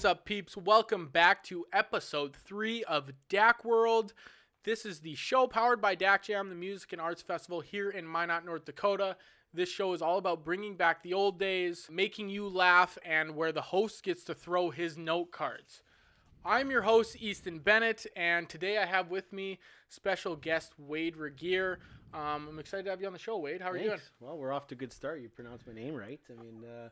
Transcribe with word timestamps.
What's 0.00 0.12
up, 0.12 0.24
peeps? 0.24 0.56
Welcome 0.56 1.08
back 1.08 1.44
to 1.44 1.66
episode 1.74 2.34
three 2.34 2.82
of 2.84 3.10
Dak 3.28 3.66
World. 3.66 4.14
This 4.64 4.86
is 4.86 5.00
the 5.00 5.14
show 5.14 5.46
powered 5.46 5.82
by 5.82 5.94
Dak 5.94 6.22
Jam, 6.22 6.48
the 6.48 6.54
music 6.54 6.94
and 6.94 7.02
arts 7.02 7.20
festival 7.20 7.60
here 7.60 7.90
in 7.90 8.06
Minot, 8.06 8.46
North 8.46 8.64
Dakota. 8.64 9.18
This 9.52 9.68
show 9.68 9.92
is 9.92 10.00
all 10.00 10.16
about 10.16 10.42
bringing 10.42 10.74
back 10.74 11.02
the 11.02 11.12
old 11.12 11.38
days, 11.38 11.86
making 11.92 12.30
you 12.30 12.48
laugh, 12.48 12.96
and 13.04 13.36
where 13.36 13.52
the 13.52 13.60
host 13.60 14.02
gets 14.02 14.24
to 14.24 14.34
throw 14.34 14.70
his 14.70 14.96
note 14.96 15.32
cards. 15.32 15.82
I'm 16.46 16.70
your 16.70 16.80
host, 16.80 17.16
Easton 17.20 17.58
Bennett, 17.58 18.06
and 18.16 18.48
today 18.48 18.78
I 18.78 18.86
have 18.86 19.10
with 19.10 19.34
me 19.34 19.58
special 19.90 20.34
guest 20.34 20.72
Wade 20.78 21.18
Regier. 21.18 21.78
Um, 22.14 22.48
I'm 22.48 22.58
excited 22.58 22.84
to 22.84 22.90
have 22.90 23.02
you 23.02 23.06
on 23.06 23.12
the 23.12 23.18
show, 23.18 23.36
Wade. 23.36 23.60
How 23.60 23.70
are 23.70 23.76
you 23.76 23.88
doing? 23.88 24.00
Well, 24.18 24.38
we're 24.38 24.52
off 24.52 24.66
to 24.68 24.74
a 24.74 24.78
good 24.78 24.94
start. 24.94 25.20
You 25.20 25.28
pronounced 25.28 25.66
my 25.66 25.74
name 25.74 25.94
right. 25.94 26.20
I 26.30 26.42
mean, 26.42 26.64
uh, 26.64 26.88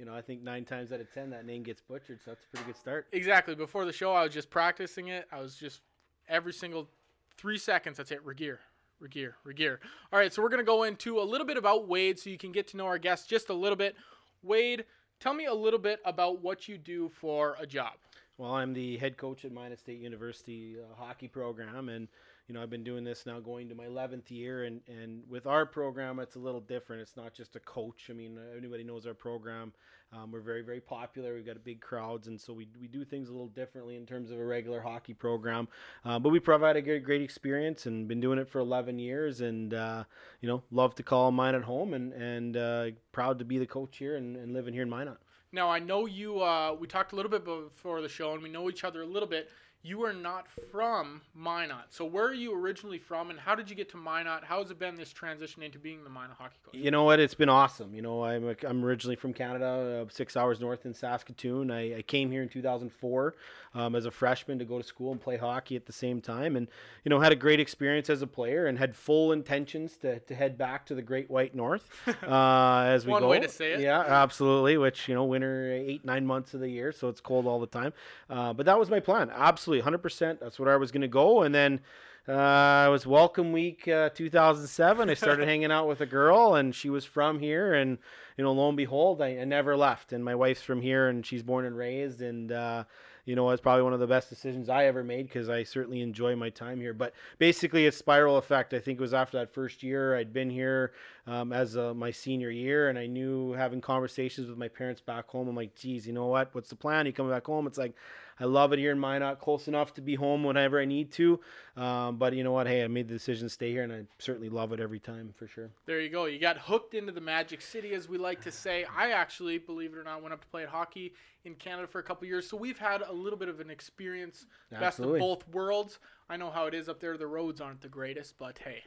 you 0.00 0.06
know, 0.06 0.14
I 0.14 0.22
think 0.22 0.42
nine 0.42 0.64
times 0.64 0.92
out 0.92 1.00
of 1.00 1.12
ten 1.12 1.28
that 1.30 1.44
name 1.44 1.62
gets 1.62 1.82
butchered, 1.82 2.20
so 2.24 2.30
that's 2.30 2.42
a 2.46 2.48
pretty 2.48 2.64
good 2.64 2.76
start. 2.76 3.06
Exactly. 3.12 3.54
Before 3.54 3.84
the 3.84 3.92
show, 3.92 4.14
I 4.14 4.24
was 4.24 4.32
just 4.32 4.48
practicing 4.48 5.08
it. 5.08 5.28
I 5.30 5.42
was 5.42 5.56
just 5.56 5.82
every 6.26 6.54
single 6.54 6.88
three 7.36 7.58
seconds. 7.58 7.98
That's 7.98 8.10
it. 8.10 8.24
Regier, 8.24 8.60
Regier, 8.98 9.36
Regier. 9.44 9.78
All 10.10 10.18
right. 10.18 10.32
So 10.32 10.40
we're 10.40 10.48
gonna 10.48 10.62
go 10.62 10.84
into 10.84 11.20
a 11.20 11.22
little 11.22 11.46
bit 11.46 11.58
about 11.58 11.86
Wade, 11.86 12.18
so 12.18 12.30
you 12.30 12.38
can 12.38 12.50
get 12.50 12.66
to 12.68 12.78
know 12.78 12.86
our 12.86 12.96
guest 12.96 13.28
just 13.28 13.50
a 13.50 13.54
little 13.54 13.76
bit. 13.76 13.94
Wade, 14.42 14.86
tell 15.20 15.34
me 15.34 15.44
a 15.44 15.54
little 15.54 15.78
bit 15.78 16.00
about 16.06 16.40
what 16.40 16.66
you 16.66 16.78
do 16.78 17.10
for 17.10 17.56
a 17.60 17.66
job. 17.66 17.92
Well, 18.38 18.54
I'm 18.54 18.72
the 18.72 18.96
head 18.96 19.18
coach 19.18 19.44
at 19.44 19.52
Minot 19.52 19.80
State 19.80 20.00
University 20.00 20.76
uh, 20.80 20.94
hockey 20.94 21.28
program, 21.28 21.90
and 21.90 22.08
you 22.50 22.54
know 22.54 22.64
I've 22.64 22.68
been 22.68 22.82
doing 22.82 23.04
this 23.04 23.26
now 23.26 23.38
going 23.38 23.68
to 23.68 23.76
my 23.76 23.84
11th 23.84 24.28
year, 24.28 24.64
and 24.64 24.80
and 24.88 25.22
with 25.28 25.46
our 25.46 25.64
program 25.64 26.18
it's 26.18 26.34
a 26.34 26.40
little 26.40 26.60
different. 26.60 27.00
It's 27.00 27.16
not 27.16 27.32
just 27.32 27.54
a 27.54 27.60
coach. 27.60 28.08
I 28.10 28.12
mean, 28.12 28.40
anybody 28.56 28.82
knows 28.82 29.06
our 29.06 29.14
program. 29.14 29.72
Um, 30.12 30.32
we're 30.32 30.40
very 30.40 30.62
very 30.62 30.80
popular. 30.80 31.34
We've 31.34 31.46
got 31.46 31.62
big 31.62 31.80
crowds, 31.80 32.26
and 32.26 32.40
so 32.40 32.52
we 32.52 32.66
we 32.80 32.88
do 32.88 33.04
things 33.04 33.28
a 33.28 33.30
little 33.30 33.46
differently 33.46 33.94
in 33.94 34.04
terms 34.04 34.32
of 34.32 34.40
a 34.40 34.44
regular 34.44 34.80
hockey 34.80 35.14
program. 35.14 35.68
Uh, 36.04 36.18
but 36.18 36.30
we 36.30 36.40
provide 36.40 36.74
a 36.74 36.82
great 36.82 37.04
great 37.04 37.22
experience, 37.22 37.86
and 37.86 38.08
been 38.08 38.20
doing 38.20 38.40
it 38.40 38.48
for 38.48 38.58
11 38.58 38.98
years, 38.98 39.42
and 39.42 39.72
uh, 39.72 40.02
you 40.40 40.48
know 40.48 40.64
love 40.72 40.96
to 40.96 41.04
call 41.04 41.30
mine 41.30 41.54
at 41.54 41.62
home, 41.62 41.94
and 41.94 42.12
and 42.14 42.56
uh, 42.56 42.86
proud 43.12 43.38
to 43.38 43.44
be 43.44 43.58
the 43.58 43.66
coach 43.66 43.98
here 43.98 44.16
and, 44.16 44.34
and 44.34 44.52
living 44.52 44.74
here 44.74 44.82
in 44.82 44.90
Minot. 44.90 45.18
Now 45.52 45.68
I 45.68 45.78
know 45.78 46.06
you. 46.06 46.40
Uh, 46.40 46.76
we 46.78 46.88
talked 46.88 47.12
a 47.12 47.16
little 47.16 47.30
bit 47.30 47.44
before 47.44 48.02
the 48.02 48.08
show, 48.08 48.32
and 48.32 48.42
we 48.42 48.48
know 48.48 48.68
each 48.68 48.82
other 48.82 49.02
a 49.02 49.06
little 49.06 49.28
bit. 49.28 49.48
You 49.82 50.04
are 50.04 50.12
not 50.12 50.46
from 50.70 51.22
Minot, 51.34 51.86
so 51.88 52.04
where 52.04 52.26
are 52.26 52.34
you 52.34 52.54
originally 52.54 52.98
from, 52.98 53.30
and 53.30 53.40
how 53.40 53.54
did 53.54 53.70
you 53.70 53.74
get 53.76 53.88
to 53.92 53.96
Minot? 53.96 54.44
How 54.44 54.60
has 54.60 54.70
it 54.70 54.78
been 54.78 54.94
this 54.94 55.10
transition 55.10 55.62
into 55.62 55.78
being 55.78 56.04
the 56.04 56.10
Minot 56.10 56.36
hockey 56.38 56.56
coach? 56.62 56.74
You 56.74 56.90
know 56.90 57.04
what? 57.04 57.18
It's 57.18 57.32
been 57.32 57.48
awesome. 57.48 57.94
You 57.94 58.02
know, 58.02 58.22
I'm, 58.22 58.54
I'm 58.66 58.84
originally 58.84 59.16
from 59.16 59.32
Canada, 59.32 60.04
uh, 60.06 60.12
six 60.12 60.36
hours 60.36 60.60
north 60.60 60.84
in 60.84 60.92
Saskatoon. 60.92 61.70
I, 61.70 61.96
I 61.96 62.02
came 62.02 62.30
here 62.30 62.42
in 62.42 62.50
2004 62.50 63.34
um, 63.74 63.94
as 63.94 64.04
a 64.04 64.10
freshman 64.10 64.58
to 64.58 64.66
go 64.66 64.76
to 64.76 64.84
school 64.84 65.12
and 65.12 65.20
play 65.20 65.38
hockey 65.38 65.76
at 65.76 65.86
the 65.86 65.92
same 65.94 66.20
time, 66.20 66.56
and 66.56 66.68
you 67.04 67.08
know 67.08 67.20
had 67.20 67.32
a 67.32 67.36
great 67.36 67.58
experience 67.58 68.10
as 68.10 68.20
a 68.20 68.26
player 68.26 68.66
and 68.66 68.78
had 68.78 68.94
full 68.94 69.32
intentions 69.32 69.96
to, 69.98 70.18
to 70.20 70.34
head 70.34 70.58
back 70.58 70.84
to 70.86 70.94
the 70.94 71.02
Great 71.02 71.30
White 71.30 71.54
North 71.54 71.88
uh, 72.26 72.82
as 72.86 73.06
we 73.06 73.12
One 73.12 73.22
go. 73.22 73.28
way 73.28 73.40
to 73.40 73.48
say 73.48 73.72
it. 73.72 73.80
Yeah, 73.80 74.00
absolutely. 74.00 74.76
Which 74.76 75.08
you 75.08 75.14
know, 75.14 75.24
winter 75.24 75.72
eight 75.72 76.04
nine 76.04 76.26
months 76.26 76.52
of 76.52 76.60
the 76.60 76.68
year, 76.68 76.92
so 76.92 77.08
it's 77.08 77.22
cold 77.22 77.46
all 77.46 77.60
the 77.60 77.66
time. 77.66 77.94
Uh, 78.28 78.52
but 78.52 78.66
that 78.66 78.78
was 78.78 78.90
my 78.90 79.00
plan. 79.00 79.30
Absolutely, 79.32 79.69
100%. 79.78 80.40
That's 80.40 80.58
where 80.58 80.72
I 80.72 80.76
was 80.76 80.90
going 80.90 81.02
to 81.02 81.08
go, 81.08 81.42
and 81.42 81.54
then. 81.54 81.80
Uh, 82.28 82.84
it 82.86 82.90
was 82.90 83.06
welcome 83.06 83.50
week 83.50 83.88
uh, 83.88 84.10
2007. 84.10 85.08
I 85.08 85.14
started 85.14 85.48
hanging 85.48 85.72
out 85.72 85.88
with 85.88 86.02
a 86.02 86.06
girl, 86.06 86.54
and 86.54 86.74
she 86.74 86.90
was 86.90 87.04
from 87.04 87.40
here. 87.40 87.72
And 87.72 87.96
you 88.36 88.44
know, 88.44 88.52
lo 88.52 88.68
and 88.68 88.76
behold, 88.76 89.22
I, 89.22 89.38
I 89.38 89.44
never 89.44 89.74
left. 89.74 90.12
And 90.12 90.22
my 90.22 90.34
wife's 90.34 90.62
from 90.62 90.82
here, 90.82 91.08
and 91.08 91.24
she's 91.24 91.42
born 91.42 91.64
and 91.64 91.76
raised. 91.76 92.20
And 92.20 92.52
uh, 92.52 92.84
you 93.24 93.36
know, 93.36 93.50
it's 93.50 93.60
probably 93.60 93.82
one 93.82 93.92
of 93.92 94.00
the 94.00 94.06
best 94.06 94.28
decisions 94.28 94.68
I 94.68 94.86
ever 94.86 95.04
made 95.04 95.28
because 95.28 95.48
I 95.48 95.62
certainly 95.62 96.00
enjoy 96.00 96.36
my 96.36 96.50
time 96.50 96.80
here. 96.80 96.94
But 96.94 97.14
basically, 97.38 97.86
it's 97.86 97.96
spiral 97.96 98.36
effect. 98.36 98.74
I 98.74 98.80
think 98.80 98.98
it 98.98 99.02
was 99.02 99.14
after 99.14 99.38
that 99.38 99.52
first 99.52 99.82
year 99.82 100.16
I'd 100.16 100.32
been 100.32 100.50
here 100.50 100.92
um, 101.30 101.52
as 101.52 101.76
uh, 101.76 101.94
my 101.94 102.10
senior 102.10 102.50
year, 102.50 102.88
and 102.88 102.98
I 102.98 103.06
knew 103.06 103.52
having 103.52 103.80
conversations 103.80 104.48
with 104.48 104.58
my 104.58 104.68
parents 104.68 105.00
back 105.00 105.28
home. 105.28 105.46
I'm 105.48 105.54
like, 105.54 105.76
geez, 105.76 106.06
you 106.06 106.12
know 106.12 106.26
what? 106.26 106.52
What's 106.54 106.70
the 106.70 106.76
plan? 106.76 107.06
You 107.06 107.12
coming 107.12 107.32
back 107.32 107.46
home? 107.46 107.66
It's 107.66 107.78
like. 107.78 107.94
I 108.42 108.46
love 108.46 108.72
it 108.72 108.78
here 108.78 108.90
in 108.90 108.98
Minot, 108.98 109.38
close 109.38 109.68
enough 109.68 109.92
to 109.94 110.00
be 110.00 110.14
home 110.14 110.44
whenever 110.44 110.80
I 110.80 110.86
need 110.86 111.12
to. 111.12 111.40
Um, 111.76 112.16
but 112.16 112.32
you 112.32 112.42
know 112.42 112.52
what? 112.52 112.66
Hey, 112.66 112.82
I 112.82 112.88
made 112.88 113.06
the 113.06 113.12
decision 113.12 113.44
to 113.46 113.50
stay 113.50 113.70
here, 113.70 113.82
and 113.82 113.92
I 113.92 114.04
certainly 114.18 114.48
love 114.48 114.72
it 114.72 114.80
every 114.80 114.98
time 114.98 115.34
for 115.36 115.46
sure. 115.46 115.68
There 115.84 116.00
you 116.00 116.08
go. 116.08 116.24
You 116.24 116.38
got 116.38 116.56
hooked 116.56 116.94
into 116.94 117.12
the 117.12 117.20
Magic 117.20 117.60
City, 117.60 117.92
as 117.92 118.08
we 118.08 118.16
like 118.16 118.40
to 118.44 118.50
say. 118.50 118.86
I 118.96 119.10
actually, 119.10 119.58
believe 119.58 119.92
it 119.92 119.98
or 119.98 120.04
not, 120.04 120.22
went 120.22 120.32
up 120.32 120.40
to 120.40 120.46
play 120.46 120.64
hockey 120.64 121.12
in 121.44 121.54
Canada 121.54 121.86
for 121.86 121.98
a 121.98 122.02
couple 122.02 122.26
years, 122.26 122.48
so 122.48 122.56
we've 122.56 122.78
had 122.78 123.02
a 123.02 123.12
little 123.12 123.38
bit 123.38 123.50
of 123.50 123.60
an 123.60 123.68
experience, 123.68 124.46
best 124.70 124.82
Absolutely. 124.82 125.18
of 125.18 125.20
both 125.20 125.48
worlds. 125.54 125.98
I 126.30 126.38
know 126.38 126.50
how 126.50 126.64
it 126.64 126.72
is 126.72 126.88
up 126.88 126.98
there. 126.98 127.18
The 127.18 127.26
roads 127.26 127.60
aren't 127.60 127.82
the 127.82 127.88
greatest, 127.88 128.38
but 128.38 128.58
hey, 128.58 128.82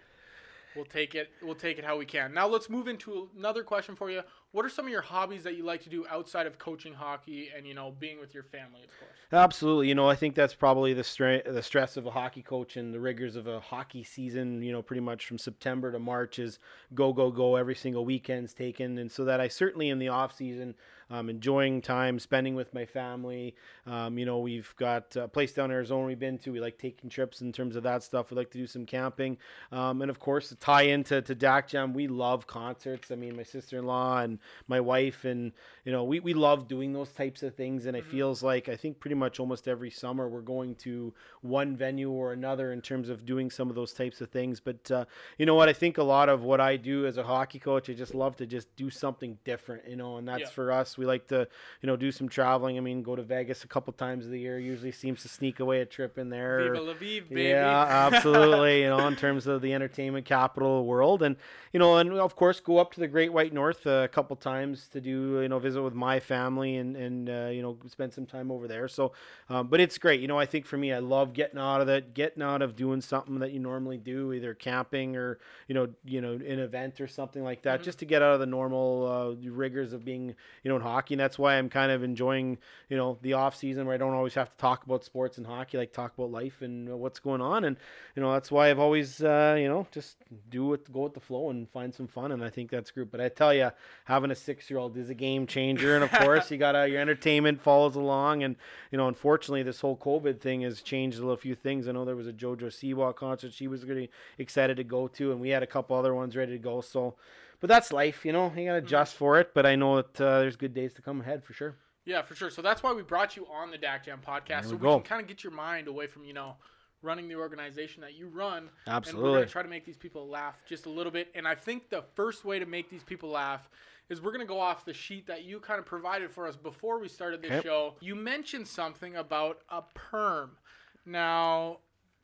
we'll 0.76 0.86
take 0.86 1.16
it. 1.16 1.30
We'll 1.42 1.56
take 1.56 1.78
it 1.78 1.86
how 1.86 1.98
we 1.98 2.06
can. 2.06 2.34
Now 2.34 2.48
let's 2.48 2.70
move 2.70 2.88
into 2.88 3.30
another 3.38 3.64
question 3.64 3.96
for 3.96 4.10
you. 4.10 4.22
What 4.52 4.66
are 4.66 4.70
some 4.70 4.86
of 4.86 4.92
your 4.92 5.02
hobbies 5.02 5.44
that 5.44 5.56
you 5.56 5.64
like 5.64 5.82
to 5.84 5.90
do 5.90 6.06
outside 6.10 6.46
of 6.46 6.60
coaching 6.60 6.94
hockey 6.94 7.50
and 7.56 7.66
you 7.66 7.74
know 7.74 7.92
being 7.92 8.20
with 8.20 8.34
your 8.34 8.44
family, 8.44 8.82
of 8.84 8.90
course? 9.00 9.12
Absolutely. 9.32 9.88
You 9.88 9.96
know, 9.96 10.08
I 10.08 10.16
think 10.16 10.36
that's 10.36 10.54
probably 10.54 10.94
the 10.94 11.02
stre- 11.02 11.52
the 11.52 11.64
stress 11.64 11.98
of 11.98 12.06
a 12.06 12.12
hockey 12.12 12.44
coach 12.44 12.78
and 12.78 12.94
the 12.94 13.00
rigors 13.00 13.36
of 13.36 13.48
a 13.48 13.60
hockey 13.60 14.04
season. 14.04 14.62
You 14.62 14.72
know, 14.72 14.82
pretty 14.82 15.02
much 15.02 15.26
from 15.26 15.40
September 15.40 15.92
to 15.92 16.00
March 16.00 16.38
is 16.38 16.60
go 16.94 17.14
go 17.14 17.32
go. 17.32 17.56
Every 17.56 17.76
single 17.76 18.06
weekend's 18.06 18.54
taken, 18.54 18.98
and 18.98 19.12
so 19.12 19.26
that 19.26 19.42
I 19.42 19.48
certainly 19.48 19.90
in 19.90 20.00
the 20.00 20.10
off 20.10 20.36
season. 20.36 20.76
Um, 21.14 21.30
enjoying 21.30 21.80
time 21.84 22.18
spending 22.18 22.56
with 22.56 22.74
my 22.74 22.88
family. 22.88 23.54
Um, 23.86 24.18
you 24.18 24.26
know, 24.26 24.40
we've 24.40 24.74
got 24.78 25.16
a 25.16 25.28
place 25.28 25.54
down 25.54 25.66
in 25.66 25.76
Arizona 25.76 26.08
we've 26.08 26.18
been 26.18 26.40
to. 26.40 26.52
We 26.52 26.60
like 26.60 26.80
taking 26.80 27.08
trips 27.08 27.42
in 27.42 27.52
terms 27.52 27.76
of 27.76 27.84
that 27.84 28.02
stuff. 28.02 28.32
We 28.32 28.38
like 28.38 28.50
to 28.50 28.58
do 28.58 28.66
some 28.66 28.88
camping. 28.88 29.38
Um, 29.72 30.02
and 30.02 30.10
of 30.10 30.20
course, 30.20 30.50
to 30.50 30.56
tie 30.56 30.82
into 30.84 31.22
to 31.22 31.36
Dak 31.36 31.68
Jam, 31.68 31.94
we 31.94 32.08
love 32.08 32.48
concerts. 32.48 33.12
I 33.12 33.16
mean, 33.16 33.36
my 33.38 33.44
sister 33.44 33.78
in 33.78 33.86
law 33.86 34.22
and 34.22 34.40
my 34.68 34.80
wife, 34.80 35.24
and, 35.24 35.52
you 35.86 35.92
know, 35.92 36.04
we, 36.04 36.20
we 36.20 36.34
love 36.34 36.68
doing 36.68 36.94
those 36.94 37.10
types 37.12 37.44
of 37.44 37.54
things. 37.54 37.86
And 37.86 37.96
it 37.96 38.06
feels 38.08 38.42
like 38.42 38.68
I 38.68 38.76
think 38.76 39.00
pretty 39.00 39.16
much 39.16 39.40
almost 39.40 39.68
every 39.68 39.92
summer 39.92 40.28
we're 40.28 40.42
going 40.42 40.74
to 40.78 41.14
one 41.42 41.78
venue 41.78 42.10
or 42.10 42.34
another 42.34 42.74
in 42.74 42.82
terms 42.82 43.10
of 43.10 43.24
doing 43.24 43.52
some 43.52 43.70
of 43.70 43.76
those 43.76 43.94
types 43.94 44.20
of 44.20 44.32
things. 44.32 44.60
But, 44.60 44.90
uh, 44.90 45.06
you 45.38 45.46
know 45.46 45.54
what? 45.54 45.70
I 45.70 45.74
think 45.74 46.00
a 46.00 46.04
lot 46.04 46.28
of 46.28 46.42
what 46.42 46.60
I 46.60 46.76
do 46.76 47.06
as 47.06 47.18
a 47.18 47.24
hockey 47.24 47.60
coach, 47.60 47.88
I 47.88 47.94
just 47.94 48.16
love 48.16 48.36
to 48.38 48.48
just 48.48 48.76
do 48.76 48.90
something 48.90 49.38
different, 49.44 49.88
you 49.88 49.96
know, 49.96 50.18
and 50.18 50.28
that's 50.28 50.42
Yeah. 50.42 50.48
for 50.48 50.72
us. 50.72 50.98
We 50.98 51.03
like 51.06 51.28
to, 51.28 51.48
you 51.82 51.88
know, 51.88 51.96
do 51.96 52.12
some 52.12 52.30
traveling. 52.30 52.78
I 52.78 52.82
mean, 52.82 53.04
go 53.04 53.16
to 53.16 53.24
Vegas 53.24 53.64
a 53.64 53.68
couple 53.68 53.94
times 53.94 54.26
of 54.26 54.32
the 54.32 54.40
year. 54.40 54.60
Usually 54.60 54.92
seems 54.92 55.22
to 55.24 55.30
sneak 55.30 55.60
away 55.60 55.82
a 55.82 55.86
trip 55.86 56.18
in 56.18 56.30
there. 56.30 56.72
Viva 56.72 56.82
la 56.82 56.94
Vive, 56.94 57.30
baby. 57.30 57.44
Yeah, 57.44 57.86
absolutely. 57.88 58.82
you 58.82 58.88
know, 58.88 59.08
in 59.08 59.16
terms 59.16 59.48
of 59.48 59.62
the 59.62 59.74
entertainment 59.74 60.26
capital 60.26 60.80
of 60.80 60.80
the 60.80 60.90
world, 60.90 61.24
and 61.24 61.36
you 61.72 61.80
know, 61.80 61.98
and 61.98 62.14
of 62.14 62.36
course, 62.36 62.60
go 62.60 62.78
up 62.78 62.94
to 62.94 63.00
the 63.00 63.08
Great 63.08 63.34
White 63.34 63.54
North 63.54 63.86
a 63.86 64.10
couple 64.12 64.36
times 64.36 64.88
to 64.90 65.02
do 65.02 65.42
you 65.42 65.50
know 65.50 65.60
visit 65.60 65.82
with 65.82 65.94
my 65.94 66.20
family 66.20 66.78
and 66.78 66.96
and 66.96 67.30
uh, 67.30 67.50
you 67.52 67.62
know 67.62 67.78
spend 67.88 68.14
some 68.14 68.26
time 68.26 68.52
over 68.52 68.68
there. 68.68 68.88
So, 68.88 69.14
um, 69.50 69.68
but 69.68 69.80
it's 69.80 69.98
great. 69.98 70.20
You 70.20 70.28
know, 70.28 70.38
I 70.38 70.46
think 70.46 70.66
for 70.66 70.78
me, 70.78 70.94
I 70.94 71.00
love 71.00 71.34
getting 71.34 71.60
out 71.60 71.82
of 71.82 71.88
that, 71.88 72.14
getting 72.14 72.44
out 72.44 72.62
of 72.62 72.76
doing 72.76 73.02
something 73.02 73.40
that 73.40 73.52
you 73.52 73.60
normally 73.60 73.98
do, 73.98 74.34
either 74.34 74.54
camping 74.54 75.16
or 75.16 75.40
you 75.68 75.76
know, 75.76 75.90
you 76.06 76.22
know, 76.22 76.34
an 76.34 76.60
event 76.60 77.02
or 77.02 77.08
something 77.08 77.44
like 77.44 77.64
that, 77.64 77.84
just 77.84 78.00
to 78.00 78.06
get 78.06 78.22
out 78.22 78.34
of 78.34 78.40
the 78.40 78.46
normal 78.46 79.36
uh, 79.42 79.50
rigors 79.50 79.94
of 79.94 80.06
being 80.06 80.36
you 80.64 80.70
know 80.70 80.76
in 80.76 80.82
hockey. 80.94 81.16
And 81.16 81.20
that's 81.20 81.40
why 81.40 81.56
I'm 81.56 81.70
kind 81.70 81.92
of 81.92 82.04
enjoying 82.04 82.58
you 82.90 82.98
know 82.98 83.18
the 83.22 83.34
off 83.34 83.56
season 83.56 83.86
where 83.86 83.96
I 83.96 83.98
don't 83.98 84.14
always 84.14 84.36
have 84.36 84.52
to 84.52 84.58
talk 84.58 84.86
about 84.86 85.04
sports 85.04 85.38
and 85.38 85.48
hockey, 85.48 85.78
like 85.78 85.94
talk 85.94 86.14
about 86.18 86.32
life 86.32 86.62
and 86.62 86.88
what's 87.00 87.20
going 87.20 87.42
on. 87.42 87.64
And 87.64 87.78
you 88.16 88.22
know 88.22 88.32
that's 88.34 88.52
why 88.52 88.70
I've 88.70 88.80
always 88.80 89.24
uh, 89.24 89.56
you 89.60 89.68
know 89.68 89.88
just 89.92 90.18
do 90.50 90.74
it, 90.74 90.92
go 90.92 91.02
with 91.02 91.14
the 91.14 91.20
flow 91.20 91.50
and 91.50 91.70
find 91.70 91.94
some 91.94 92.08
fun. 92.08 92.32
And 92.32 92.44
I 92.44 92.50
think 92.50 92.70
that's 92.70 92.92
great. 92.92 93.12
But 93.12 93.22
I 93.22 93.30
tell 93.30 93.54
you, 93.54 93.72
having 94.06 94.32
a 94.32 94.36
six 94.36 94.70
year 94.70 94.80
old 94.80 94.96
is 94.98 95.10
a 95.10 95.16
game 95.16 95.48
changer. 95.48 95.96
And 95.96 96.04
of 96.04 96.12
course, 96.24 96.52
you 96.52 96.58
got 96.58 96.74
your 96.90 97.02
entertainment 97.02 97.62
follows 97.62 97.96
along. 97.96 98.44
And 98.44 98.56
you 98.92 98.98
know, 98.98 99.08
unfortunately, 99.08 99.64
this 99.64 99.82
whole 99.82 99.98
COVID 99.98 100.40
thing 100.40 100.62
has 100.62 100.82
changed 100.82 101.18
a 101.18 101.22
little 101.22 101.38
few 101.38 101.56
things. 101.56 101.88
I 101.88 101.92
know 101.94 102.06
there 102.06 102.16
was 102.16 102.28
a 102.28 102.34
JoJo 102.34 102.66
Siwa 102.66 103.16
concert 103.16 103.54
she 103.54 103.68
was 103.68 103.86
really 103.86 104.10
excited 104.38 104.78
to 104.78 104.84
go 104.84 105.08
to, 105.08 105.32
and 105.32 105.42
we 105.42 105.50
had 105.50 105.64
a 105.64 105.68
couple 105.68 105.96
other 105.96 106.14
ones 106.14 106.36
ready 106.36 106.52
to 106.54 106.60
go. 106.60 106.82
So. 106.82 107.16
But 107.64 107.70
that's 107.70 107.94
life, 107.94 108.26
you 108.26 108.34
know. 108.34 108.52
You 108.58 108.66
gotta 108.66 108.80
adjust 108.80 109.16
for 109.16 109.40
it. 109.40 109.54
But 109.54 109.66
I 109.66 109.78
know 109.78 109.96
that 109.96 110.20
uh, 110.20 110.40
there's 110.40 110.58
good 110.58 110.74
days 110.74 110.92
to 110.96 111.02
come 111.02 111.22
ahead 111.22 111.46
for 111.46 111.54
sure. 111.54 111.78
Yeah, 112.04 112.22
for 112.22 112.36
sure. 112.36 112.50
So 112.50 112.62
that's 112.62 112.84
why 112.84 112.92
we 112.92 113.04
brought 113.04 113.38
you 113.38 113.48
on 113.48 113.72
the 113.72 113.78
Dak 113.78 114.04
Jam 114.04 114.20
podcast, 114.20 114.48
There 114.48 114.64
so 114.64 114.70
we 114.72 114.76
we 114.76 114.82
go. 114.82 114.96
can 115.00 115.04
kind 115.04 115.22
of 115.22 115.30
get 115.30 115.46
your 115.46 115.54
mind 115.54 115.88
away 115.88 116.08
from 116.08 116.26
you 116.26 116.34
know 116.34 116.58
running 117.02 117.30
the 117.30 117.36
organization 117.36 118.02
that 118.02 118.16
you 118.16 118.28
run. 118.28 118.70
Absolutely. 118.86 119.22
And 119.22 119.32
we're 119.32 119.40
gonna 119.40 119.50
try 119.50 119.64
to 119.64 119.70
make 119.70 119.86
these 119.86 119.96
people 119.96 120.28
laugh 120.28 120.62
just 120.68 120.88
a 120.88 120.90
little 120.90 121.10
bit. 121.10 121.30
And 121.36 121.48
I 121.48 121.56
think 121.56 121.90
the 121.90 122.04
first 122.16 122.44
way 122.44 122.60
to 122.60 122.66
make 122.66 122.90
these 122.90 123.06
people 123.06 123.30
laugh 123.30 123.70
is 124.10 124.22
we're 124.22 124.34
gonna 124.34 124.44
go 124.44 124.60
off 124.60 124.84
the 124.84 124.94
sheet 124.94 125.26
that 125.28 125.46
you 125.46 125.62
kind 125.62 125.80
of 125.80 125.86
provided 125.86 126.32
for 126.32 126.46
us 126.46 126.58
before 126.58 127.00
we 127.00 127.08
started 127.08 127.42
this 127.42 127.64
show. 127.64 127.96
You 128.02 128.16
mentioned 128.16 128.68
something 128.68 129.16
about 129.16 129.60
a 129.70 129.84
perm. 129.94 130.58
Now, 131.06 131.78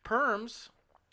perms. 0.03 0.67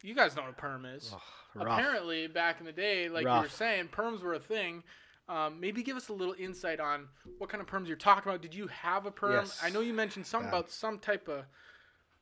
You 0.07 0.15
guys 0.15 0.37
know 0.37 0.43
what 0.43 0.53
a 0.53 0.55
perm 0.55 0.85
is. 0.85 1.13
rough. 1.57 1.79
Apparently, 1.79 2.29
back 2.29 2.61
in 2.61 2.67
the 2.67 2.73
day, 2.73 3.09
like 3.09 3.25
you 3.25 3.31
were 3.41 3.49
saying, 3.49 3.89
perms 3.89 4.23
were 4.23 4.35
a 4.35 4.39
thing. 4.39 4.85
Um, 5.29 5.59
maybe 5.59 5.83
give 5.83 5.97
us 5.97 6.09
a 6.09 6.13
little 6.13 6.37
insight 6.39 6.79
on 6.79 7.09
what 7.39 7.51
kind 7.51 7.61
of 7.61 7.67
perms 7.67 7.89
you're 7.89 7.97
talking 7.97 8.31
about. 8.31 8.41
Did 8.41 8.55
you 8.55 8.69
have 8.69 9.07
a 9.07 9.11
perm? 9.11 9.33
Yes. 9.47 9.61
I 9.61 9.71
know 9.71 9.81
you 9.81 9.93
mentioned 9.93 10.25
something 10.27 10.49
Yeah. 10.53 10.59
about 10.59 10.71
some 10.71 11.01
type 11.01 11.27
of 11.29 11.45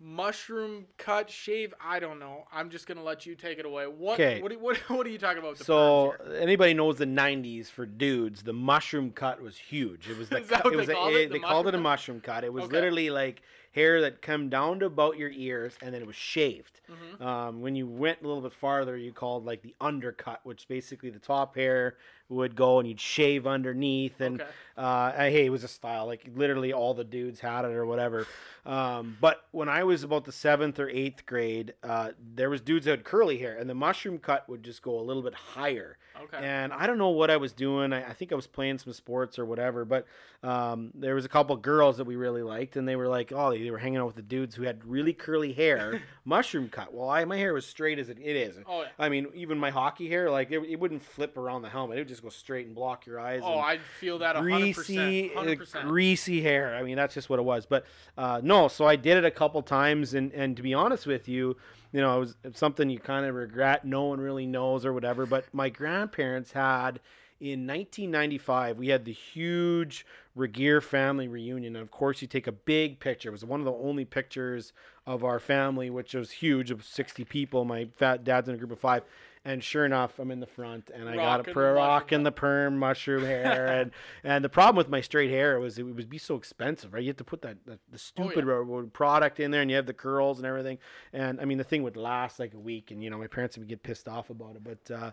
mushroom 0.01 0.87
cut 0.97 1.29
shave. 1.31 1.75
I 1.85 2.01
don't 2.01 2.19
know. 2.19 2.47
I'm 2.53 2.71
just 2.71 2.87
gonna 2.87 3.03
let 3.03 3.27
you 3.27 3.35
take 3.35 3.59
it 3.59 3.67
away. 3.67 3.87
What? 3.87 4.17
'Kay. 4.17 4.41
What, 4.41 4.53
what? 4.61 4.77
What 4.89 5.07
are 5.07 5.11
you 5.11 5.19
talking 5.19 5.39
about? 5.39 5.51
With 5.51 5.59
the 5.59 5.65
So 5.65 6.13
anybody 6.39 6.73
knows 6.75 6.97
the 6.97 7.05
'90s 7.07 7.67
for 7.67 7.85
dudes, 7.85 8.43
the 8.43 8.53
mushroom 8.55 9.11
cut 9.11 9.43
was 9.43 9.57
huge. 9.59 10.09
It 10.09 10.17
was 10.17 10.31
the 10.31 10.39
Is 10.41 10.49
that 10.49 10.57
cut- 10.63 10.65
what 10.65 10.75
it 10.75 10.77
was 10.79 10.87
they 10.87 10.93
a- 10.95 10.97
called 10.97 11.15
it, 11.15 11.29
the 11.29 11.33
they 11.35 11.39
called 11.41 11.67
it 11.67 11.75
a 11.75 11.79
mushroom 11.79 12.17
mushroom 12.17 12.21
cut. 12.21 12.45
It 12.45 12.53
was 12.53 12.65
Okay. 12.65 12.73
literally 12.73 13.11
like 13.11 13.43
hair 13.75 14.00
that 14.03 14.23
come 14.23 14.49
down 14.49 14.79
to 14.81 14.87
about 14.87 15.19
your 15.19 15.31
ears, 15.31 15.75
and 15.82 15.93
then 15.94 16.00
it 16.00 16.06
was 16.06 16.17
shaved. 16.17 16.81
Mhm. 16.88 17.25
Um, 17.25 17.61
when 17.61 17.75
you 17.75 17.87
went 17.87 18.21
a 18.23 18.26
little 18.26 18.43
bit 18.43 18.53
farther, 18.53 18.97
you 18.97 19.12
called 19.12 19.44
like 19.44 19.62
the 19.62 19.75
undercut, 19.81 20.41
which 20.44 20.69
basically 20.69 21.11
the 21.11 21.19
top 21.19 21.56
hair 21.56 21.97
would 22.29 22.56
go 22.56 22.79
and 22.79 22.88
you'd 22.88 23.00
shave 23.00 23.47
underneath. 23.47 24.21
And 24.21 24.41
Okay. 24.41 24.50
uh, 24.76 25.12
hey, 25.12 25.47
it 25.47 25.50
was 25.50 25.65
a 25.65 25.69
style. 25.69 26.06
Like 26.06 26.26
literally 26.35 26.73
all 26.73 26.94
the 26.94 27.05
dudes 27.05 27.41
had 27.41 27.65
it 27.65 27.73
or 27.73 27.85
whatever. 27.87 28.26
Um, 28.67 29.17
but 29.21 29.47
when 29.50 29.69
I 29.69 29.85
was 29.85 30.05
about 30.05 30.25
the 30.25 30.32
seventh 30.32 30.79
or 30.81 30.88
eighth 30.88 31.26
grade, 31.26 31.75
uh, 31.82 32.12
there 32.35 32.49
was 32.49 32.61
dudes 32.62 32.87
that 32.87 32.93
had 32.93 33.05
curly 33.05 33.38
hair, 33.38 33.56
and 33.59 33.69
the 33.69 33.75
mushroom 33.75 34.19
cut 34.19 34.49
would 34.49 34.62
just 34.62 34.81
go 34.82 34.99
a 34.99 35.03
little 35.03 35.23
bit 35.23 35.35
higher. 35.35 35.99
Okay. 36.23 36.38
And 36.41 36.73
I 36.73 36.87
don't 36.87 36.97
know 36.99 37.11
what 37.11 37.31
I 37.31 37.37
was 37.37 37.53
doing. 37.53 37.93
I, 37.93 38.09
I 38.11 38.12
think 38.15 38.32
I 38.32 38.37
was 38.37 38.47
playing 38.47 38.79
some 38.79 38.93
sports 38.94 39.38
or 39.38 39.44
whatever. 39.44 39.85
But 39.85 40.06
um, 40.43 40.93
there 40.94 41.15
was 41.15 41.25
a 41.25 41.29
couple 41.29 41.55
girls 41.56 41.97
that 41.99 42.05
we 42.05 42.17
really 42.17 42.43
liked, 42.43 42.76
and 42.76 42.87
they 42.88 42.97
were 42.97 43.09
like, 43.09 43.32
oh, 43.32 43.50
they 43.64 43.70
were 43.70 43.78
hanging 43.78 43.99
out 43.99 44.06
with 44.06 44.16
the 44.16 44.22
dudes 44.22 44.55
who 44.55 44.62
had 44.62 44.84
really 44.84 45.12
curly 45.12 45.52
hair, 45.52 46.02
mushroom 46.25 46.69
cut. 46.69 46.93
Well, 46.93 47.08
I, 47.08 47.25
my 47.25 47.37
hair 47.37 47.55
was 47.55 47.66
straight 47.66 47.99
as 47.99 48.08
it, 48.08 48.19
it 48.20 48.37
is. 48.37 48.56
oh 48.66 48.82
yeah. 48.82 48.88
I 48.99 49.08
mean, 49.08 49.28
even 49.34 49.58
my 49.58 49.70
hockey 49.70 50.08
hair, 50.08 50.31
like 50.31 50.50
it, 50.50 50.61
it 50.69 50.78
wouldn't 50.78 51.02
flip 51.02 51.37
around 51.37 51.62
the 51.62 51.69
helmet. 51.69 51.99
It 51.99 52.02
would 52.02 52.08
just 52.08 52.22
go 52.22 52.28
straight 52.28 52.66
and 52.66 52.75
block 52.75 53.06
your 53.06 53.19
eyes. 53.19 53.40
Oh, 53.44 53.52
and 53.52 53.61
I 53.61 53.78
feel 54.00 54.19
that 54.19 54.37
100%. 54.37 54.75
greasy, 54.75 55.34
uh, 55.34 55.43
100%. 55.43 55.82
greasy 55.82 56.43
hair. 56.43 56.75
I 56.75 56.82
mean, 56.82 56.96
that's 56.96 57.14
just 57.14 57.31
what 57.31 57.38
it 57.38 57.44
was. 57.44 57.66
But 57.66 57.84
uh, 58.19 58.40
no, 58.43 58.69
so 58.69 58.87
I 58.87 58.96
did 58.96 59.16
it 59.16 59.25
a 59.25 59.31
couple 59.31 59.62
times, 59.62 60.14
and 60.14 60.32
and 60.32 60.56
to 60.56 60.62
be 60.62 60.75
honest 60.75 61.06
with 61.06 61.28
you, 61.28 61.56
you 61.93 62.00
know, 62.00 62.16
it 62.16 62.20
was 62.20 62.37
something 62.55 62.90
you 62.90 62.99
kind 62.99 63.26
of 63.26 63.34
regret. 63.34 63.84
No 63.84 64.05
one 64.05 64.20
really 64.20 64.46
knows 64.46 64.84
or 64.84 64.93
whatever. 64.93 65.26
But 65.26 65.46
my 65.52 65.69
grandparents 65.69 66.52
had. 66.52 67.00
In 67.41 67.67
1995, 67.67 68.79
we 68.79 68.89
had 68.89 69.05
the 69.05 69.13
huge 69.13 70.07
Regier 70.37 70.81
family 70.81 71.29
reunion. 71.29 71.77
And 71.77 71.83
of 71.83 71.91
course, 71.91 72.23
you 72.23 72.29
take 72.29 72.47
a 72.47 72.53
big 72.53 72.99
picture. 73.01 73.29
It 73.29 73.33
was 73.33 73.45
one 73.45 73.61
of 73.61 73.67
the 73.67 73.73
only 73.73 74.05
pictures 74.05 74.73
of 75.07 75.25
our 75.25 75.39
family, 75.39 75.91
which 75.91 76.15
was 76.15 76.31
huge, 76.31 76.71
of 76.71 76.85
60 76.85 77.25
people. 77.25 77.65
My 77.65 77.87
fat 77.97 78.25
dad's 78.25 78.49
in 78.49 78.55
a 78.55 78.59
group 78.59 78.73
of 78.73 78.81
five. 78.81 79.03
And 79.46 79.62
sure 79.62 79.85
enough, 79.85 80.19
I'm 80.19 80.31
in 80.31 80.41
the 80.41 80.46
front, 80.46 80.91
and 80.94 81.06
I 81.06 81.17
got 81.17 81.41
a 81.41 81.44
per 81.44 81.50
mushroom 81.52 81.76
rocking 81.76 82.23
the 82.23 82.32
perm 82.32 82.79
mushroom 82.79 83.25
hair, 83.25 83.67
and 83.67 83.91
and 84.25 84.43
the 84.43 84.49
problem 84.49 84.76
with 84.76 84.88
my 84.88 85.02
straight 85.02 85.29
hair 85.31 85.61
was 85.61 85.79
it 85.79 85.82
would 85.82 86.08
be 86.08 86.17
so 86.17 86.35
expensive, 86.37 86.94
right? 86.94 87.02
You 87.02 87.11
have 87.11 87.19
to 87.19 87.25
put 87.25 87.43
that, 87.43 87.58
that 87.67 87.79
the 87.93 87.99
stupid 87.99 88.46
ro- 88.46 88.88
product 88.91 89.41
in 89.41 89.50
there, 89.50 89.61
and 89.61 89.70
you 89.70 89.76
have 89.76 89.85
the 89.85 89.93
curls 89.93 90.38
and 90.38 90.46
everything. 90.46 90.79
And 91.12 91.43
I 91.43 91.44
mean, 91.44 91.58
the 91.58 91.64
thing 91.64 91.82
would 91.82 91.99
last 91.99 92.38
like 92.38 92.55
a 92.55 92.58
week, 92.58 92.91
and 92.91 93.05
you 93.05 93.11
know, 93.11 93.19
my 93.19 93.26
parents 93.26 93.58
would 93.58 93.69
get 93.69 93.82
pissed 93.82 94.08
off 94.08 94.31
about 94.31 94.56
it. 94.56 94.64
But 94.64 94.94
uh, 94.94 95.11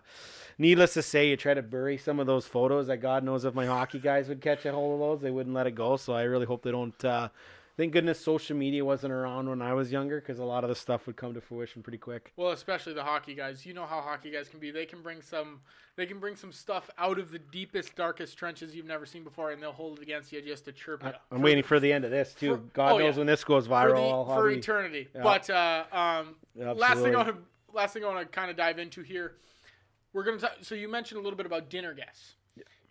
needless 0.56 0.94
to 0.94 1.02
say, 1.02 1.28
you 1.28 1.36
try 1.36 1.52
to 1.52 1.62
bury 1.62 1.98
some 1.98 2.18
of 2.18 2.26
those 2.26 2.46
photos. 2.46 2.86
That 2.86 2.98
God 2.98 3.24
knows 3.24 3.44
if 3.44 3.54
my 3.54 3.66
hockey 3.66 3.98
guys 3.98 4.28
would 4.28 4.40
catch 4.40 4.64
a 4.64 4.72
hold 4.72 4.94
of 4.94 5.00
those, 5.00 5.20
they 5.20 5.30
wouldn't 5.30 5.54
let 5.54 5.66
it 5.66 5.74
go. 5.74 5.98
So 5.98 6.14
I 6.14 6.22
really 6.22 6.46
hope 6.46 6.62
they 6.62 6.70
don't. 6.70 7.04
Uh, 7.04 7.28
Thank 7.82 7.94
goodness 7.94 8.20
social 8.20 8.56
media 8.56 8.84
wasn't 8.84 9.12
around 9.12 9.48
when 9.48 9.60
I 9.60 9.74
was 9.74 9.90
younger, 9.90 10.20
because 10.20 10.38
a 10.38 10.44
lot 10.44 10.62
of 10.62 10.68
the 10.68 10.76
stuff 10.76 11.08
would 11.08 11.16
come 11.16 11.34
to 11.34 11.40
fruition 11.40 11.82
pretty 11.82 11.98
quick. 11.98 12.32
Well, 12.36 12.52
especially 12.52 12.92
the 12.92 13.02
hockey 13.02 13.34
guys. 13.34 13.66
You 13.66 13.74
know 13.74 13.86
how 13.86 14.00
hockey 14.00 14.30
guys 14.30 14.48
can 14.48 14.60
be. 14.60 14.70
They 14.70 14.86
can 14.86 15.02
bring 15.02 15.20
some. 15.20 15.62
They 15.96 16.06
can 16.06 16.20
bring 16.20 16.36
some 16.36 16.52
stuff 16.52 16.88
out 16.96 17.18
of 17.18 17.32
the 17.32 17.40
deepest, 17.40 17.96
darkest 17.96 18.38
trenches 18.38 18.72
you've 18.72 18.86
never 18.86 19.04
seen 19.04 19.24
before, 19.24 19.50
and 19.50 19.60
they'll 19.60 19.72
hold 19.72 19.98
it 19.98 20.02
against 20.04 20.30
you 20.30 20.40
just 20.42 20.64
to 20.66 20.72
chirp 20.72 21.02
you. 21.02 21.10
I'm 21.32 21.42
waiting 21.42 21.64
for 21.64 21.80
the 21.80 21.92
end 21.92 22.04
of 22.04 22.12
this 22.12 22.34
too. 22.34 22.54
for- 22.54 22.62
God 22.72 22.92
oh, 22.92 22.98
knows 22.98 23.14
yeah. 23.14 23.18
when 23.18 23.26
this 23.26 23.42
goes 23.42 23.66
for, 23.66 23.72
viral. 23.72 24.28
the, 24.28 24.32
for 24.32 24.48
eternity. 24.48 25.08
Yeah. 25.12 25.22
But 25.24 25.50
uh, 25.50 25.82
um, 25.90 26.36
last 26.54 27.00
thing 27.00 27.16
I 27.16 27.24
want 27.24 27.28
to 27.30 27.36
last 27.74 27.94
thing 27.94 28.04
I 28.04 28.06
want 28.06 28.20
to 28.20 28.26
kind 28.26 28.48
of 28.48 28.56
dive 28.56 28.78
into 28.78 29.02
here, 29.02 29.34
we're 30.12 30.22
gonna 30.22 30.38
talk. 30.38 30.58
So 30.60 30.76
you 30.76 30.88
mentioned 30.88 31.18
a 31.18 31.24
little 31.24 31.36
bit 31.36 31.46
about 31.46 31.68
dinner 31.68 31.94
guests. 31.94 32.36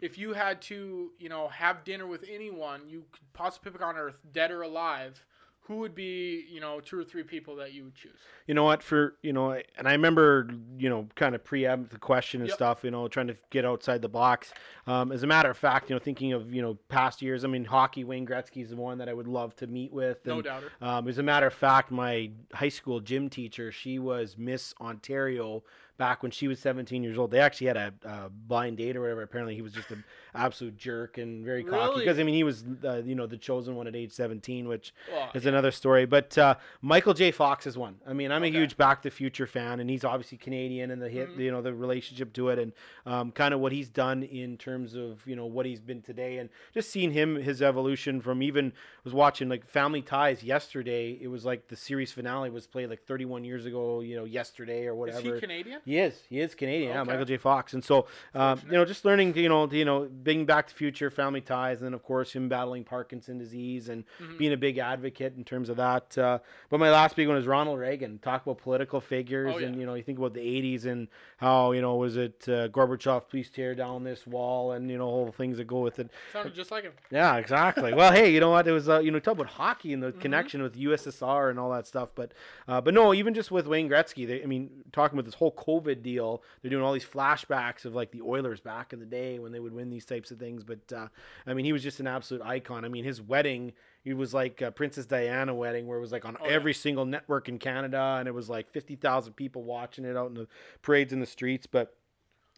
If 0.01 0.18
you 0.18 0.33
had 0.33 0.62
to, 0.63 1.12
you 1.19 1.30
know, 1.30 1.48
have 1.50 1.83
dinner 1.83 2.07
with 2.07 2.25
anyone 2.30 2.81
you 2.88 3.06
could 3.12 3.21
possibly 3.33 3.71
pick 3.71 3.81
on 3.81 3.95
Earth, 3.95 4.18
dead 4.33 4.51
or 4.51 4.63
alive, 4.63 5.24
who 5.65 5.77
would 5.77 5.94
be, 5.94 6.45
you 6.50 6.59
know, 6.59 6.80
two 6.80 7.00
or 7.00 7.03
three 7.03 7.24
people 7.24 7.56
that 7.57 7.71
you 7.74 7.83
would 7.86 7.95
choose? 7.95 8.18
you 8.48 8.56
know 8.56 8.63
what 8.63 8.81
for 8.81 9.13
you 9.21 9.31
know 9.31 9.51
and 9.77 9.88
i 9.88 9.92
remember 9.92 10.50
you 10.77 10.89
know 10.89 11.07
kind 11.15 11.36
of 11.36 11.44
preempt 11.44 11.92
the 11.92 12.00
question 12.00 12.42
and 12.42 12.50
Yep. 12.50 12.56
stuff 12.56 12.83
you 12.83 12.89
know 12.89 13.07
trying 13.07 13.27
to 13.27 13.36
get 13.51 13.63
outside 13.63 14.01
the 14.01 14.09
box 14.09 14.51
um, 14.88 15.12
as 15.12 15.21
a 15.21 15.27
matter 15.27 15.50
of 15.50 15.56
fact 15.57 15.89
you 15.89 15.95
know 15.95 16.00
thinking 16.00 16.33
of 16.33 16.51
you 16.54 16.62
know 16.62 16.74
past 16.89 17.21
years 17.21 17.45
i 17.45 17.47
mean 17.47 17.63
hockey 17.63 18.04
wayne 18.04 18.25
gretzky 18.25 18.63
is 18.63 18.71
the 18.71 18.75
one 18.75 18.97
that 18.97 19.07
i 19.07 19.13
would 19.13 19.27
love 19.27 19.56
to 19.56 19.68
meet 19.68 19.94
with 19.94 20.25
No 20.25 20.33
and, 20.36 20.44
doubter. 20.44 20.71
um, 20.81 21.07
as 21.07 21.19
a 21.19 21.24
matter 21.24 21.45
of 21.47 21.54
fact 21.54 21.92
my 21.92 22.31
high 22.51 22.68
school 22.69 23.00
gym 23.00 23.30
teacher 23.30 23.71
she 23.71 24.00
was 24.00 24.38
miss 24.38 24.74
ontario 24.81 25.63
back 26.01 26.24
when 26.24 26.31
she 26.31 26.48
was 26.48 26.57
17 26.59 27.03
years 27.03 27.18
old 27.19 27.30
they 27.30 27.39
actually 27.39 27.68
had 27.68 27.77
a, 27.77 27.94
a 28.03 28.30
blind 28.30 28.77
date 28.77 28.95
or 28.98 29.01
whatever 29.01 29.21
apparently 29.21 29.53
he 29.53 29.62
was 29.62 29.71
just 29.71 29.92
an 29.92 30.03
absolute 30.33 30.75
jerk 30.75 31.19
and 31.19 31.45
very 31.45 31.63
cocky 31.63 31.75
Really? 31.92 32.00
because 32.06 32.18
i 32.19 32.24
mean 32.24 32.33
he 32.33 32.44
was 32.44 32.63
uh, 32.83 33.01
you 33.06 33.13
know 33.13 33.27
the 33.27 33.38
chosen 33.38 33.75
one 33.75 33.86
at 33.86 33.95
age 33.95 34.12
17 34.12 34.68
which 34.68 34.94
Well, 35.12 35.30
is 35.36 35.45
another 35.45 35.69
story. 35.71 36.06
But 36.06 36.36
uh, 36.38 36.56
Michael 36.81 37.13
J. 37.13 37.31
Fox 37.31 37.68
is 37.68 37.77
one. 37.77 37.95
I 38.07 38.13
mean, 38.13 38.31
I'm 38.31 38.42
Okay. 38.44 38.56
a 38.56 38.59
huge 38.59 38.75
Back 38.77 39.01
to 39.03 39.09
the 39.09 39.15
Future 39.15 39.45
fan, 39.45 39.80
and 39.80 39.89
he's 39.89 40.03
obviously 40.03 40.38
Canadian, 40.38 40.89
and 40.92 41.01
the 41.01 41.09
hit, 41.09 41.30
Mhm. 41.36 41.39
you 41.39 41.51
know, 41.51 41.62
the 41.62 41.74
relationship 41.74 42.33
to 42.33 42.50
it, 42.50 42.57
and 42.59 42.71
um, 43.06 43.31
kind 43.31 43.54
of 43.54 43.59
what 43.59 43.71
he's 43.71 43.89
done 43.89 44.24
in 44.24 44.57
terms 44.57 44.95
of 44.95 45.25
you 45.27 45.36
know 45.36 45.45
what 45.45 45.65
he's 45.65 45.80
been 45.81 46.01
today, 46.01 46.38
and 46.39 46.50
just 46.74 46.89
seeing 46.89 47.12
him 47.12 47.36
his 47.36 47.62
evolution 47.62 48.21
from 48.21 48.42
even 48.42 48.74
was 49.04 49.13
watching 49.13 49.47
like 49.50 49.65
Family 49.68 50.01
Ties 50.01 50.44
yesterday. 50.44 51.18
It 51.21 51.27
was 51.27 51.44
like 51.45 51.68
the 51.68 51.75
series 51.75 52.12
finale 52.12 52.50
was 52.50 52.65
played 52.68 52.89
like 52.89 53.04
31 53.04 53.44
years 53.44 53.65
ago, 53.65 54.01
you 54.01 54.15
know, 54.15 54.25
yesterday 54.25 54.86
or 54.88 54.95
whatever. 54.95 55.19
is 55.19 55.33
he 55.36 55.39
Canadian? 55.39 55.81
He 55.91 55.97
is. 55.97 56.21
He 56.29 56.39
is 56.39 56.55
Canadian. 56.55 56.91
Yeah, 56.93 57.03
Michael 57.03 57.25
J. 57.25 57.35
Fox. 57.35 57.73
And 57.73 57.83
so, 57.83 58.07
um, 58.33 58.61
you 58.65 58.71
know, 58.77 58.85
just 58.85 59.03
learning, 59.03 59.35
you 59.35 59.49
know, 59.49 59.69
you 59.69 59.83
know, 59.83 60.05
being 60.23 60.45
Back 60.45 60.67
to 60.69 60.73
Future, 60.73 61.11
Family 61.11 61.41
Ties, 61.41 61.79
and 61.79 61.85
then 61.88 61.93
of 61.93 62.01
course 62.01 62.31
him 62.31 62.47
battling 62.47 62.85
Parkinson 62.85 63.38
disease 63.38 63.89
and 63.89 64.05
Mhm. 64.21 64.38
being 64.38 64.53
a 64.53 64.57
big 64.57 64.77
advocate 64.77 65.33
in 65.35 65.43
terms 65.43 65.67
of 65.67 65.75
that. 65.75 66.17
Uh, 66.17 66.39
but 66.69 66.79
my 66.79 66.89
last 66.89 67.17
big 67.17 67.27
one 67.27 67.35
is 67.35 67.45
Ronald 67.45 67.77
Reagan. 67.77 68.19
Talk 68.19 68.43
about 68.45 68.59
political 68.59 69.01
figures, 69.01 69.51
Oh, 69.53 69.59
yeah. 69.59 69.67
and 69.67 69.75
you 69.75 69.85
know, 69.85 69.95
you 69.95 70.04
think 70.04 70.18
about 70.18 70.33
the 70.33 70.39
'80s 70.39 70.85
and 70.85 71.09
how 71.37 71.73
you 71.73 71.81
know 71.81 71.95
was 71.97 72.16
it 72.16 72.45
uh, 72.47 72.69
Gorbachev, 72.69 73.27
please 73.27 73.49
tear 73.49 73.75
down 73.75 74.06
this 74.06 74.25
wall, 74.25 74.71
and 74.71 74.89
you 74.89 74.97
know, 74.97 75.07
all 75.07 75.25
the 75.25 75.33
things 75.33 75.57
that 75.57 75.66
go 75.68 75.80
with 75.81 75.99
it. 75.99 76.09
Sounded 76.31 76.56
just 76.56 76.71
like 76.71 76.83
him. 76.85 76.94
Yeah, 77.11 77.35
exactly. 77.35 77.94
well, 77.94 78.13
hey, 78.13 78.31
you 78.31 78.39
know 78.39 78.51
what? 78.51 78.66
It 78.66 78.71
was 78.71 78.87
uh, 78.87 78.99
you 78.99 79.11
know 79.11 79.19
talk 79.19 79.33
about 79.33 79.47
hockey 79.47 79.92
and 79.92 80.01
the 80.01 80.13
Mhm. 80.13 80.21
connection 80.21 80.61
with 80.63 80.77
USSR 80.77 81.49
and 81.49 81.59
all 81.59 81.69
that 81.71 81.85
stuff. 81.85 82.09
But 82.16 82.31
uh, 82.69 82.80
but 82.80 82.94
no, 82.94 83.13
even 83.13 83.33
just 83.33 83.51
with 83.51 83.68
Wayne 83.68 83.89
Gretzky, 83.89 84.25
they, 84.25 84.42
I 84.42 84.45
mean, 84.45 84.69
talking 84.94 85.19
about 85.19 85.25
this 85.25 85.35
whole 85.35 85.51
COVID 85.80 86.01
deal, 86.01 86.44
they're 86.61 86.71
doing 86.71 86.83
all 86.83 86.94
these 86.94 87.06
flashbacks 87.06 87.85
of 87.85 87.94
like 87.95 88.11
the 88.11 88.21
Oilers 88.21 88.59
back 88.59 88.94
in 88.94 88.99
the 88.99 89.06
day 89.06 89.40
when 89.40 89.51
they 89.51 89.59
would 89.59 89.73
win 89.73 89.90
these 89.90 90.06
types 90.06 90.31
of 90.31 90.40
things. 90.40 90.63
But 90.63 90.92
uh, 90.94 91.07
I 91.47 91.54
mean, 91.54 91.66
he 91.66 91.73
was 91.73 91.83
just 91.83 91.99
an 91.99 92.07
absolute 92.07 92.44
icon. 92.44 92.85
I 92.85 92.90
mean, 92.90 93.04
his 93.04 93.21
wedding. 93.21 93.73
It 94.04 94.16
was 94.16 94.33
like 94.33 94.63
Princess 94.75 95.06
Diana 95.06 95.54
wedding, 95.54 95.85
where 95.85 95.97
it 95.99 96.01
was 96.01 96.11
like 96.11 96.25
on 96.25 96.35
Oh, 96.42 96.45
yeah. 96.47 96.54
every 96.54 96.73
single 96.73 97.06
network 97.06 97.47
in 97.49 97.59
Canada, 97.59 98.16
and 98.19 98.28
it 98.28 98.33
was 98.33 98.49
like 98.49 98.69
fifty 98.71 98.95
thousand 98.95 99.33
people 99.33 99.63
watching 99.63 100.06
it 100.06 100.18
out 100.18 100.30
in 100.30 100.33
the 100.33 100.47
parades 100.81 101.13
in 101.13 101.19
the 101.19 101.25
streets. 101.28 101.68
But 101.68 101.95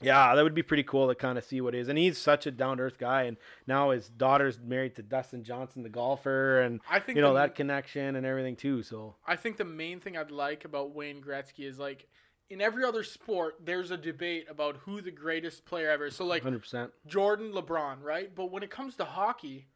yeah, 0.02 0.36
that 0.36 0.42
would 0.44 0.56
be 0.56 0.64
pretty 0.64 0.84
cool 0.84 1.08
to 1.08 1.16
kind 1.16 1.38
of 1.38 1.44
see 1.46 1.62
what 1.62 1.76
it 1.76 1.80
is. 1.80 1.88
And 1.88 1.98
he's 1.98 2.18
such 2.18 2.46
a 2.46 2.52
down 2.52 2.78
to 2.78 2.84
earth 2.84 2.98
guy. 2.98 3.24
And 3.24 3.38
now 3.68 3.92
his 3.92 4.10
daughter's 4.10 4.60
married 4.60 4.96
to 4.96 5.02
Dustin 5.04 5.44
Johnson, 5.44 5.84
the 5.84 5.90
golfer, 5.90 6.62
and 6.62 6.82
I 6.90 7.00
think 7.00 7.16
you 7.18 7.22
know 7.22 7.34
the- 7.34 7.40
that 7.40 7.56
connection 7.56 8.16
and 8.16 8.26
everything 8.26 8.56
too. 8.56 8.82
So 8.84 9.16
I 9.28 9.36
think 9.36 9.58
the 9.58 9.66
main 9.66 10.00
thing 10.00 10.18
I'd 10.18 10.32
like 10.32 10.66
about 10.66 10.96
Wayne 10.96 11.22
Gretzky 11.22 11.66
is 11.66 11.78
like 11.80 12.08
in 12.50 12.62
every 12.62 12.84
other 12.84 13.04
sport, 13.04 13.56
there's 13.64 13.92
a 13.92 13.98
debate 13.98 14.46
about 14.50 14.78
who 14.78 15.02
the 15.02 15.12
greatest 15.12 15.66
player 15.66 15.90
ever 15.90 16.08
is. 16.08 16.16
So 16.16 16.26
like 16.26 16.44
100. 16.44 16.60
percent 16.60 16.92
Jordan, 17.08 17.52
LeBron, 17.52 18.02
right? 18.02 18.34
But 18.34 18.52
when 18.52 18.64
it 18.64 18.70
comes 18.70 18.96
to 18.98 19.06
hockey, 19.06 19.68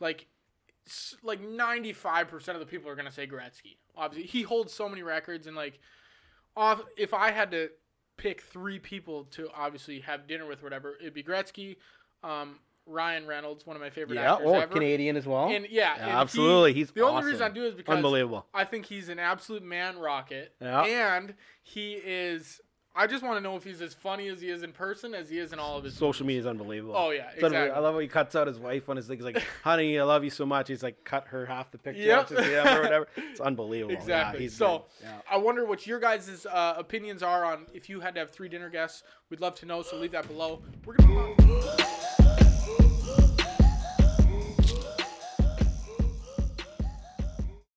like 0.00 0.26
like 1.22 1.40
95% 1.42 2.48
of 2.48 2.60
the 2.60 2.66
people 2.66 2.90
are 2.90 2.94
going 2.94 3.06
to 3.06 3.12
say 3.12 3.26
Gretzky. 3.26 3.76
Obviously, 3.96 4.26
he 4.28 4.42
holds 4.42 4.72
so 4.72 4.88
many 4.88 5.02
records 5.02 5.46
and 5.46 5.56
like 5.56 5.78
off 6.56 6.82
if 6.96 7.14
I 7.14 7.30
had 7.30 7.50
to 7.52 7.70
pick 8.16 8.42
3 8.42 8.78
people 8.78 9.24
to 9.24 9.48
obviously 9.56 10.00
have 10.00 10.26
dinner 10.26 10.46
with 10.46 10.62
whatever, 10.62 10.94
it'd 11.00 11.14
be 11.14 11.22
Gretzky, 11.22 11.76
um, 12.22 12.58
Ryan 12.86 13.26
Reynolds, 13.26 13.66
one 13.66 13.76
of 13.76 13.82
my 13.82 13.90
favorite 13.90 14.16
Yeah, 14.16 14.34
actors 14.34 14.48
oh, 14.50 14.54
ever. 14.54 14.72
Canadian 14.72 15.16
as 15.16 15.26
well. 15.26 15.48
And 15.48 15.66
yeah, 15.70 15.94
and 15.96 16.04
he- 16.04 16.10
absolutely. 16.10 16.72
he's 16.74 16.90
the 16.90 17.02
only 17.04 17.24
reason 17.24 17.42
I 17.42 17.48
do 17.48 17.64
it 17.64 17.68
is 17.68 17.74
because 17.74 17.96
unbelievable. 17.96 18.46
I 18.52 18.64
think 18.64 18.84
he's 18.86 19.08
an 19.08 19.18
absolute 19.18 19.62
man 19.62 19.98
rocket. 19.98 20.52
Yeah. 20.60 21.16
And 21.16 21.34
he 21.62 21.94
is. 21.94 22.60
I 22.96 23.08
just 23.08 23.24
want 23.24 23.36
to 23.38 23.40
know 23.40 23.56
if 23.56 23.64
he's 23.64 23.80
as 23.82 23.92
funny 23.92 24.28
as 24.28 24.40
he 24.40 24.48
is 24.50 24.62
in 24.62 24.70
person 24.70 25.14
as 25.14 25.28
he 25.28 25.38
is 25.40 25.52
in 25.52 25.58
all 25.58 25.76
of 25.76 25.82
his 25.82 25.96
Social 25.96 26.24
media 26.24 26.38
is 26.42 26.46
unbelievable. 26.46 26.94
Oh 26.96 27.10
yeah, 27.10 27.22
It's 27.34 27.42
unbelievable. 27.42 27.46
exactly. 27.56 27.76
I 27.76 27.78
love 27.80 27.94
how 27.94 27.98
he 27.98 28.06
cuts 28.06 28.36
out 28.36 28.46
his 28.46 28.60
wife 28.60 28.88
on 28.88 28.96
his 28.96 29.08
things 29.08 29.24
like, 29.24 29.42
"Honey, 29.64 29.98
I 29.98 30.04
love 30.04 30.22
you 30.22 30.30
so 30.30 30.46
much." 30.46 30.68
He's 30.68 30.84
like, 30.84 31.02
cut 31.02 31.26
her 31.26 31.44
half 31.44 31.72
the 31.72 31.78
picture, 31.78 32.02
Yep. 32.02 32.18
out 32.18 32.28
to 32.28 32.78
or 32.78 32.82
whatever. 32.82 33.08
It's 33.16 33.40
unbelievable. 33.40 33.94
Yeah, 33.94 33.98
Exactly. 34.00 34.40
he's 34.42 34.54
So. 34.56 34.84
Yeah. 35.02 35.10
I 35.28 35.38
wonder 35.38 35.64
what 35.64 35.88
your 35.88 35.98
guys' 35.98 36.46
uh, 36.48 36.74
opinions 36.76 37.24
are 37.24 37.44
on 37.44 37.66
if 37.74 37.88
you 37.88 37.98
had 37.98 38.14
to 38.14 38.20
have 38.20 38.30
three 38.30 38.48
dinner 38.48 38.70
guests. 38.70 39.02
We'd 39.28 39.40
love 39.40 39.56
to 39.56 39.66
know, 39.66 39.82
so 39.82 39.96
leave 39.96 40.12
that 40.12 40.28
below. 40.28 40.62
We're 40.86 40.94
gonna. 40.94 41.34
Uh, 42.66 42.72
uh. 43.18 43.33